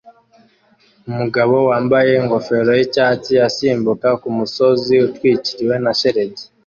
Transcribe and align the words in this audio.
Umugabo 1.09 1.55
wambaye 1.69 2.11
ingofero 2.21 2.71
yicyatsi 2.79 3.33
asimbuka 3.47 4.07
kumusozi 4.21 4.95
utwikiriwe 5.07 5.75
na 5.83 5.91
shelegi 5.99 6.43